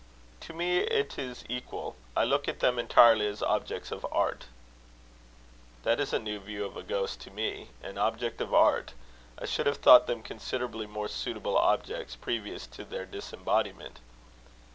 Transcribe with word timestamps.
"To 0.39 0.53
me 0.53 0.79
it 0.79 1.19
is 1.19 1.45
equal. 1.47 1.95
I 2.17 2.23
look 2.23 2.47
at 2.47 2.59
them 2.59 2.79
entirely 2.79 3.27
as 3.27 3.43
objects 3.43 3.91
of 3.91 4.03
art." 4.11 4.45
"That 5.83 5.99
is 5.99 6.11
a 6.11 6.17
new 6.17 6.39
view 6.39 6.65
of 6.65 6.75
a 6.75 6.81
ghost 6.81 7.19
to 7.21 7.29
me. 7.29 7.67
An 7.83 7.99
object 7.99 8.41
of 8.41 8.51
art? 8.51 8.95
I 9.37 9.45
should 9.45 9.67
have 9.67 9.77
thought 9.77 10.07
them 10.07 10.23
considerably 10.23 10.87
more 10.87 11.07
suitable 11.07 11.55
objects 11.55 12.15
previous 12.15 12.65
to 12.73 12.83
their 12.83 13.05
disembodiment." 13.05 13.99